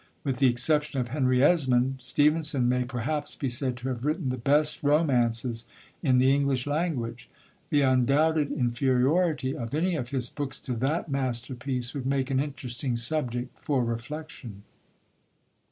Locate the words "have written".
3.89-4.29